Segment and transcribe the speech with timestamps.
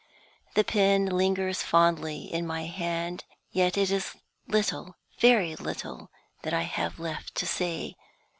[0.55, 4.15] The pen lingers fondly in my hand, and yet it is
[4.47, 6.09] little, very little,
[6.41, 7.97] that I have left to say.